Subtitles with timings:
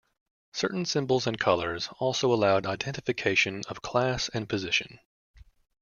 [0.53, 4.97] Certain symbols and colors also allowed identification of class and position.